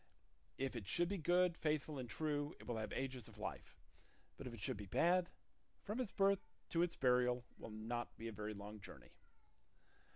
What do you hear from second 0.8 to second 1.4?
should be